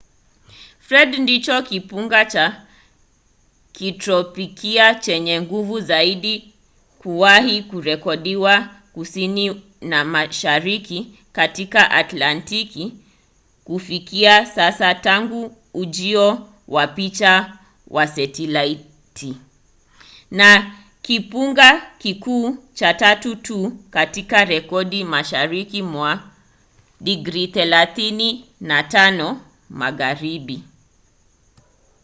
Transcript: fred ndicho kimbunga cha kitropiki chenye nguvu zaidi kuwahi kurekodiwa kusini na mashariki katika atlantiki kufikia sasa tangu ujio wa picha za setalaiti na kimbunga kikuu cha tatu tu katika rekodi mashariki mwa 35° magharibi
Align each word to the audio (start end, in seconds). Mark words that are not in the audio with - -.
fred 0.87 1.11
ndicho 1.23 1.55
kimbunga 1.67 2.21
cha 2.33 2.45
kitropiki 3.75 4.71
chenye 5.03 5.35
nguvu 5.43 5.75
zaidi 5.87 6.33
kuwahi 6.99 7.57
kurekodiwa 7.69 8.55
kusini 8.93 9.45
na 9.89 9.99
mashariki 10.05 10.99
katika 11.31 11.81
atlantiki 11.91 12.85
kufikia 13.65 14.45
sasa 14.55 14.89
tangu 15.05 15.43
ujio 15.81 16.27
wa 16.75 16.83
picha 16.95 17.33
za 17.93 18.03
setalaiti 18.13 19.31
na 20.31 20.49
kimbunga 21.05 21.69
kikuu 22.01 22.57
cha 22.77 22.89
tatu 23.01 23.31
tu 23.45 23.59
katika 23.95 24.45
rekodi 24.45 25.03
mashariki 25.03 25.81
mwa 25.81 26.23
35° 27.03 29.35
magharibi 29.69 30.63